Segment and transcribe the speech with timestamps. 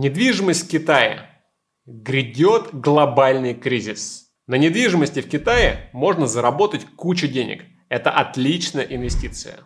[0.00, 1.28] Недвижимость в Китае.
[1.84, 4.28] Грядет глобальный кризис.
[4.46, 7.64] На недвижимости в Китае можно заработать кучу денег.
[7.88, 9.56] Это отличная инвестиция.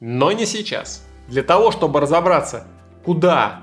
[0.00, 1.06] Но не сейчас.
[1.28, 2.66] Для того, чтобы разобраться,
[3.04, 3.60] куда,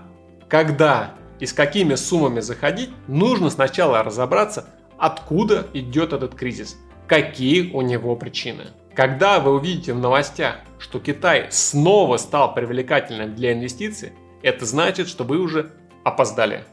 [0.47, 4.69] когда и с какими суммами заходить, нужно сначала разобраться,
[4.99, 6.77] откуда идет этот кризис,
[7.07, 8.65] какие у него причины.
[8.93, 14.11] Когда вы увидите в новостях, что Китай снова стал привлекательным для инвестиций,
[14.43, 15.71] это значит, что вы уже
[16.03, 16.63] опоздали.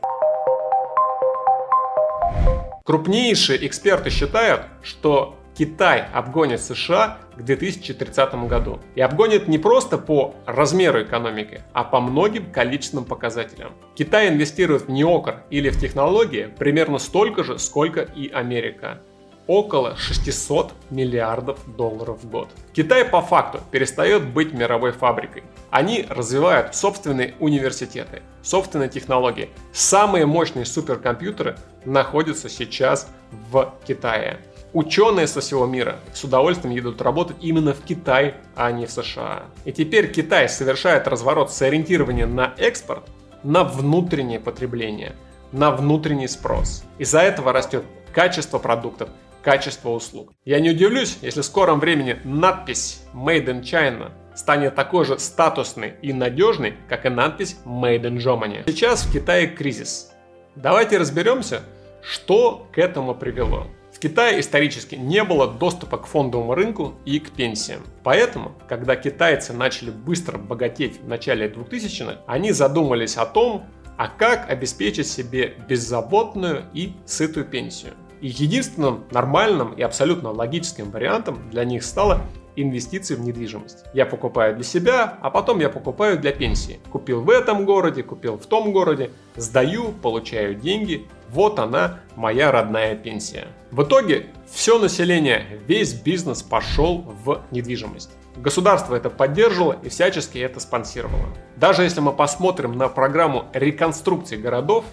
[2.84, 8.78] Крупнейшие эксперты считают, что Китай обгонит США к 2030 году.
[8.94, 13.72] И обгонит не просто по размеру экономики, а по многим количественным показателям.
[13.96, 19.02] Китай инвестирует в неокр или в технологии примерно столько же, сколько и Америка
[19.48, 22.48] около 600 миллиардов долларов в год.
[22.72, 25.42] Китай по факту перестает быть мировой фабрикой.
[25.70, 29.48] Они развивают собственные университеты, собственные технологии.
[29.72, 33.08] Самые мощные суперкомпьютеры находятся сейчас
[33.50, 34.38] в Китае.
[34.74, 39.44] Ученые со всего мира с удовольствием едут работать именно в Китай, а не в США.
[39.64, 43.08] И теперь Китай совершает разворот с ориентирования на экспорт
[43.42, 45.14] на внутреннее потребление,
[45.52, 46.84] на внутренний спрос.
[46.98, 49.08] Из-за этого растет качество продуктов,
[49.42, 50.32] качество услуг.
[50.44, 55.94] Я не удивлюсь, если в скором времени надпись Made in China станет такой же статусной
[56.02, 58.62] и надежной, как и надпись Made in Germany.
[58.66, 60.12] Сейчас в Китае кризис.
[60.54, 61.62] Давайте разберемся,
[62.02, 63.66] что к этому привело.
[63.92, 67.80] В Китае исторически не было доступа к фондовому рынку и к пенсиям.
[68.04, 73.66] Поэтому, когда китайцы начали быстро богатеть в начале 2000-х, они задумались о том,
[73.96, 77.94] а как обеспечить себе беззаботную и сытую пенсию.
[78.20, 82.22] И единственным нормальным и абсолютно логическим вариантом для них стало
[82.62, 83.84] инвестиции в недвижимость.
[83.94, 86.80] Я покупаю для себя, а потом я покупаю для пенсии.
[86.90, 91.06] Купил в этом городе, купил в том городе, сдаю, получаю деньги.
[91.30, 93.48] Вот она, моя родная пенсия.
[93.70, 98.10] В итоге все население, весь бизнес пошел в недвижимость.
[98.36, 101.28] Государство это поддерживало и всячески это спонсировало.
[101.56, 104.84] Даже если мы посмотрим на программу реконструкции городов,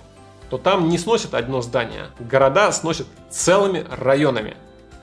[0.49, 2.07] то там не сносят одно здание.
[2.19, 4.57] Города сносят целыми районами.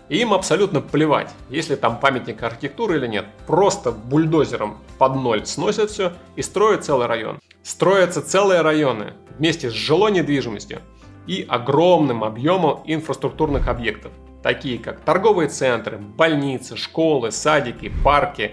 [0.09, 3.27] И им абсолютно плевать, есть ли там памятник архитектуры или нет.
[3.47, 7.41] Просто бульдозером под ноль сносят все и строят целый район.
[7.63, 10.81] Строятся целые районы вместе с жилой недвижимостью
[11.27, 18.53] и огромным объемом инфраструктурных объектов, такие как торговые центры, больницы, школы, садики, парки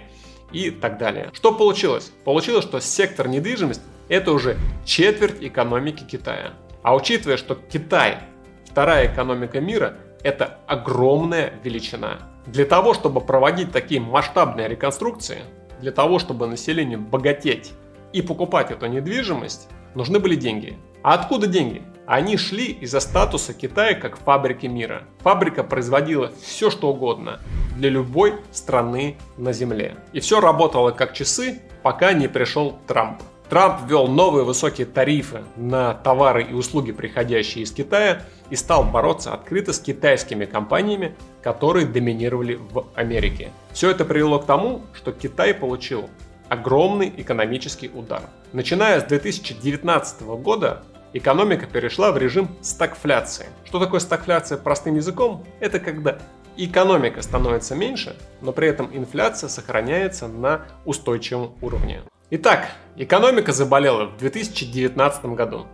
[0.51, 1.29] и так далее.
[1.33, 2.11] Что получилось?
[2.23, 6.53] Получилось, что сектор недвижимости это уже четверть экономики Китая.
[6.83, 8.19] А учитывая, что Китай
[8.65, 12.19] вторая экономика мира, это огромная величина.
[12.45, 15.39] Для того, чтобы проводить такие масштабные реконструкции,
[15.81, 17.73] для того, чтобы населению богатеть
[18.13, 20.77] и покупать эту недвижимость, нужны были деньги.
[21.03, 21.81] А откуда деньги?
[22.05, 25.03] Они шли из-за статуса Китая как фабрики мира.
[25.19, 27.39] Фабрика производила все, что угодно
[27.75, 29.95] для любой страны на Земле.
[30.11, 33.21] И все работало как часы, пока не пришел Трамп.
[33.49, 38.21] Трамп ввел новые высокие тарифы на товары и услуги, приходящие из Китая,
[38.51, 43.49] и стал бороться открыто с китайскими компаниями, которые доминировали в Америке.
[43.71, 46.11] Все это привело к тому, что Китай получил
[46.47, 48.21] огромный экономический удар.
[48.53, 50.83] Начиная с 2019 года
[51.13, 53.47] экономика перешла в режим стагфляции.
[53.65, 55.43] Что такое стагфляция простым языком?
[55.59, 56.19] Это когда
[56.55, 62.01] экономика становится меньше, но при этом инфляция сохраняется на устойчивом уровне.
[62.31, 65.65] Итак, экономика заболела в 2019 году.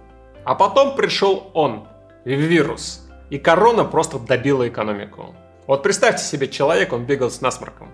[0.45, 1.85] А потом пришел он,
[2.23, 3.05] вирус.
[3.29, 5.35] И корона просто добила экономику.
[5.67, 7.89] Вот представьте себе человек, он бегал с насморком.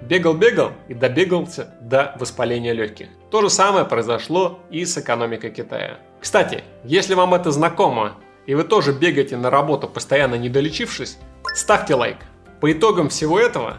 [0.00, 3.08] Бегал-бегал и добегался до воспаления легких.
[3.30, 5.98] То же самое произошло и с экономикой Китая.
[6.18, 8.14] Кстати, если вам это знакомо,
[8.46, 11.18] и вы тоже бегаете на работу, постоянно не долечившись,
[11.54, 12.18] ставьте лайк.
[12.62, 13.76] По итогам всего этого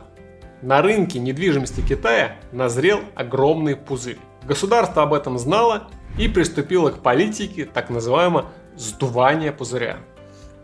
[0.62, 4.18] на рынке недвижимости Китая назрел огромный пузырь.
[4.44, 5.88] Государство об этом знало
[6.18, 9.98] и приступило к политике так называемого сдувания пузыря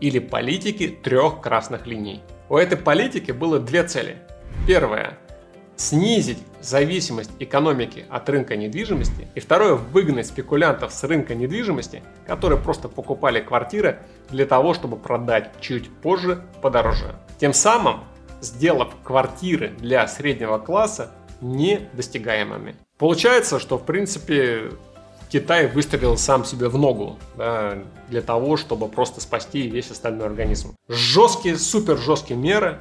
[0.00, 2.22] или политики трех красных линий.
[2.48, 4.16] У этой политики было две цели.
[4.66, 5.18] Первая–
[5.76, 9.28] снизить зависимость экономики от рынка недвижимости.
[9.34, 14.00] И второе– выгнать спекулянтов с рынка недвижимости, которые просто покупали квартиры
[14.30, 17.14] для того, чтобы продать чуть позже подороже.
[17.38, 18.00] Тем самым
[18.40, 22.76] сделав квартиры для среднего класса недостигаемыми.
[22.98, 24.70] Получается, что в принципе
[25.28, 27.78] Китай выстрелил сам себе в ногу да,
[28.08, 30.76] для того, чтобы просто спасти весь остальной организм.
[30.88, 32.78] Жесткие, супер жесткие меры,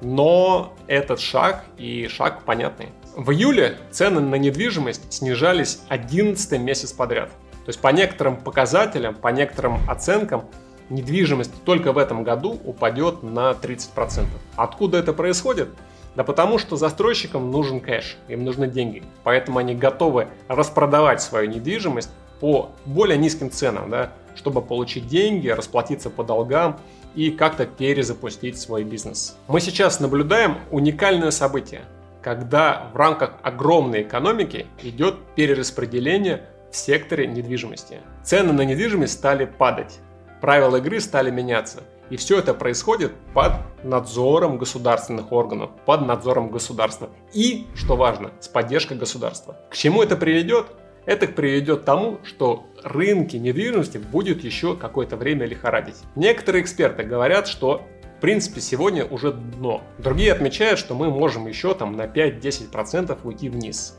[0.00, 2.88] но этот шаг и шаг понятный.
[3.16, 7.30] В июле цены на недвижимость снижались 11 месяц подряд.
[7.64, 10.44] То есть по некоторым показателям, по некоторым оценкам,
[10.90, 14.26] недвижимость только в этом году упадет на 30%.
[14.56, 15.68] Откуда это происходит?
[16.14, 19.02] Да потому что застройщикам нужен кэш, им нужны деньги.
[19.24, 22.10] Поэтому они готовы распродавать свою недвижимость
[22.40, 26.78] по более низким ценам, да, чтобы получить деньги, расплатиться по долгам
[27.14, 29.36] и как-то перезапустить свой бизнес.
[29.48, 31.82] Мы сейчас наблюдаем уникальное событие,
[32.22, 37.98] когда в рамках огромной экономики идет перераспределение в секторе недвижимости.
[38.24, 39.98] Цены на недвижимость стали падать,
[40.44, 41.84] правила игры стали меняться.
[42.10, 43.52] И все это происходит под
[43.82, 47.08] надзором государственных органов, под надзором государства.
[47.32, 49.56] И, что важно, с поддержкой государства.
[49.70, 50.66] К чему это приведет?
[51.06, 55.96] Это приведет к тому, что рынки недвижимости будет еще какое-то время лихорадить.
[56.14, 57.80] Некоторые эксперты говорят, что
[58.18, 59.80] в принципе сегодня уже дно.
[59.96, 63.98] Другие отмечают, что мы можем еще там на 5-10% уйти вниз.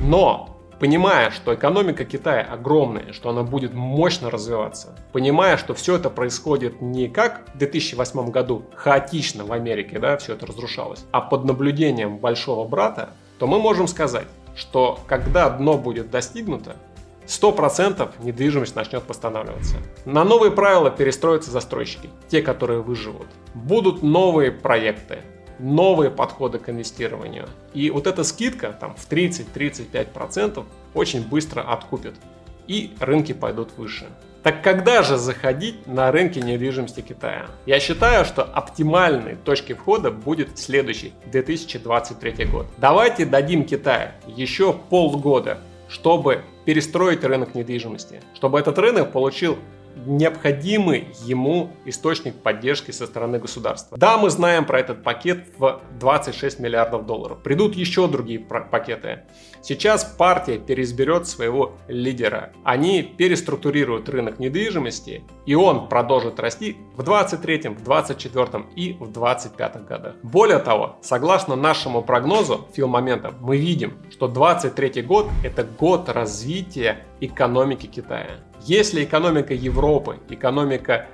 [0.00, 6.08] Но Понимая, что экономика Китая огромная, что она будет мощно развиваться, понимая, что все это
[6.08, 11.44] происходит не как в 2008 году, хаотично в Америке, да, все это разрушалось, а под
[11.44, 13.10] наблюдением большого брата,
[13.40, 16.76] то мы можем сказать, что когда дно будет достигнуто,
[17.26, 19.76] 100% недвижимость начнет восстанавливаться.
[20.04, 23.26] На новые правила перестроятся застройщики, те, которые выживут.
[23.52, 25.18] Будут новые проекты,
[25.58, 27.48] новые подходы к инвестированию.
[27.74, 30.64] И вот эта скидка там в 30-35%
[30.94, 32.14] очень быстро откупит.
[32.66, 34.06] И рынки пойдут выше.
[34.42, 37.46] Так когда же заходить на рынки недвижимости Китая?
[37.66, 42.66] Я считаю, что оптимальной точкой входа будет следующий, 2023 год.
[42.78, 45.58] Давайте дадим Китаю еще полгода,
[45.88, 49.58] чтобы перестроить рынок недвижимости, чтобы этот рынок получил
[50.06, 53.96] необходимый ему источник поддержки со стороны государства.
[53.98, 57.42] Да, мы знаем про этот пакет в 26 миллиардов долларов.
[57.42, 59.22] Придут еще другие пакеты.
[59.60, 62.52] Сейчас партия переизберет своего лидера.
[62.64, 69.86] Они переструктурируют рынок недвижимости, и он продолжит расти в 23, в 24 и в 25
[69.86, 70.14] годах.
[70.22, 77.86] Более того, согласно нашему прогнозу филмомента, мы видим, что 23 год это год развития экономики
[77.86, 78.38] Китая.
[78.68, 81.06] Если экономика Европы, экономика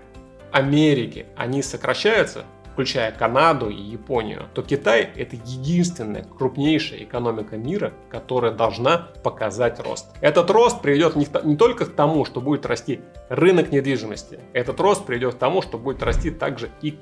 [0.51, 2.43] Америки, они сокращаются,
[2.73, 10.09] включая Канаду и Японию, то Китай это единственная крупнейшая экономика мира, которая должна показать рост.
[10.21, 15.07] Этот рост приведет не, не только к тому, что будет расти рынок недвижимости, этот рост
[15.07, 16.99] приведет к тому, что будет расти также и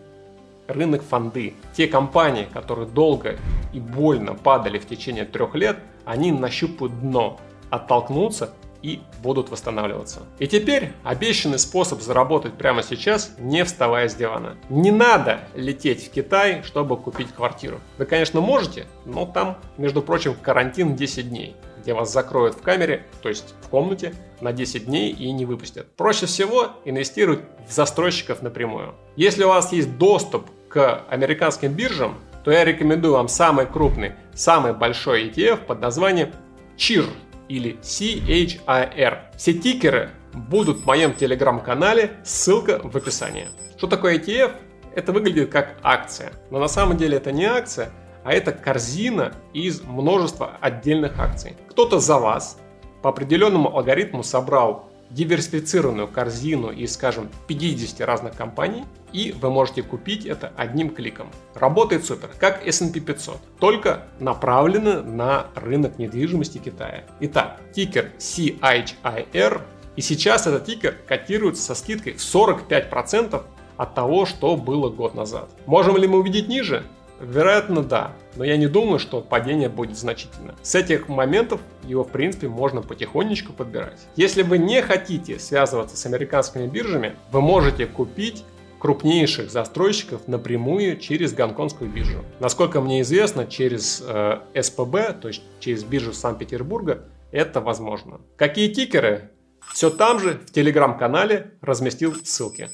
[0.68, 1.54] рынок фонды.
[1.72, 3.38] Те компании, которые долго
[3.72, 7.40] и больно падали в течение трех лет, они нащупают дно,
[7.70, 8.52] оттолкнутся
[8.82, 10.22] и будут восстанавливаться.
[10.38, 14.56] И теперь обещанный способ заработать прямо сейчас, не вставая с дивана.
[14.68, 17.80] Не надо лететь в Китай, чтобы купить квартиру.
[17.98, 23.04] Вы, конечно, можете, но там, между прочим, карантин 10 дней где вас закроют в камере,
[23.22, 25.88] то есть в комнате, на 10 дней и не выпустят.
[25.96, 28.94] Проще всего инвестировать в застройщиков напрямую.
[29.16, 34.72] Если у вас есть доступ к американским биржам, то я рекомендую вам самый крупный, самый
[34.72, 36.32] большой ETF под названием
[36.76, 37.06] CHIR
[37.48, 39.18] или CHIR.
[39.36, 43.48] Все тикеры будут в моем телеграм-канале, ссылка в описании.
[43.76, 44.52] Что такое ETF?
[44.94, 47.90] Это выглядит как акция, но на самом деле это не акция,
[48.24, 51.56] а это корзина из множества отдельных акций.
[51.68, 52.58] Кто-то за вас
[53.02, 60.26] по определенному алгоритму собрал диверсифицированную корзину из, скажем, 50 разных компаний, и вы можете купить
[60.26, 61.30] это одним кликом.
[61.54, 67.04] Работает супер, как S&P 500, только направлено на рынок недвижимости Китая.
[67.20, 69.62] Итак, тикер CHIR,
[69.94, 73.42] и сейчас этот тикер котируется со скидкой в 45%
[73.76, 75.50] от того, что было год назад.
[75.66, 76.84] Можем ли мы увидеть ниже?
[77.22, 80.56] Вероятно, да, но я не думаю, что падение будет значительно.
[80.62, 84.00] С этих моментов его, в принципе, можно потихонечку подбирать.
[84.16, 88.44] Если вы не хотите связываться с американскими биржами, вы можете купить
[88.80, 92.24] крупнейших застройщиков напрямую через гонконгскую биржу.
[92.40, 98.20] Насколько мне известно, через э, СПБ, то есть через биржу Санкт-Петербурга, это возможно.
[98.36, 99.30] Какие тикеры?
[99.72, 102.70] Все там же в телеграм-канале разместил ссылки.